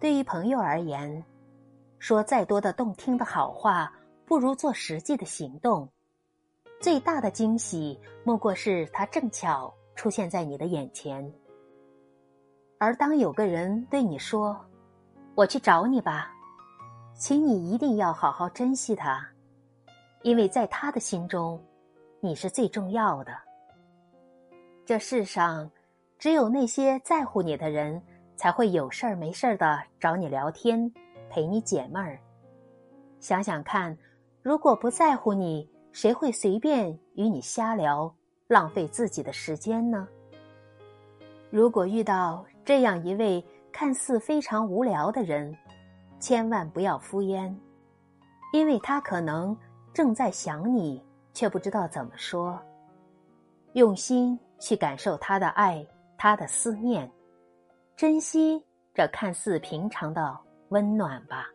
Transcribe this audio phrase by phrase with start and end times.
[0.00, 1.24] 对于朋友而言，
[1.98, 3.92] 说再多的动听的好话，
[4.24, 5.88] 不如做实际的行动。
[6.80, 11.32] 最大的惊喜，莫过是他正巧出现在你的眼前。
[12.78, 14.56] 而当有个人对你说
[15.34, 16.32] ：“我去找你吧”，
[17.18, 19.28] 请你一定要好好珍惜他，
[20.22, 21.60] 因为在他的心中，
[22.20, 23.32] 你是最重要的。
[24.86, 25.68] 这世上，
[26.16, 28.00] 只有那些在乎你的人，
[28.38, 30.88] 才会有事儿没事儿的找你聊天，
[31.28, 32.16] 陪你解闷儿。
[33.18, 33.98] 想想看，
[34.42, 38.14] 如果不在乎你，谁会随便与你瞎聊，
[38.46, 40.06] 浪费自己的时间呢？
[41.50, 45.52] 如果遇到这样一位看似非常无聊的人，
[46.20, 47.52] 千万不要敷衍，
[48.52, 49.56] 因为他可能
[49.92, 52.56] 正在想你，却不知道怎么说。
[53.72, 55.84] 用心去感受他的爱，
[56.16, 57.10] 他的思念，
[57.98, 61.48] 珍惜这看似平常的温暖吧。